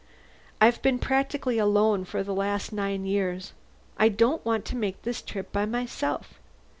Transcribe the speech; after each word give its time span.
"I've 0.59 0.81
been 0.81 0.97
practically 0.97 1.59
alone 1.59 2.05
for 2.05 2.23
the 2.23 2.33
last 2.33 2.73
nine 2.73 3.05
years. 3.05 3.53
I 3.97 4.09
don't 4.09 4.43
want 4.43 4.65
to 4.65 4.75
make 4.75 5.03
this 5.03 5.21
trip 5.21 5.51
by 5.51 5.67
myself. 5.67 6.39